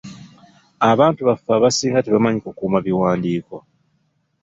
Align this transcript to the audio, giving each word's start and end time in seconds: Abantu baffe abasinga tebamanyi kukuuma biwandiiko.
Abantu 0.91 1.21
baffe 1.27 1.49
abasinga 1.57 2.03
tebamanyi 2.05 2.39
kukuuma 2.41 2.79
biwandiiko. 2.85 3.55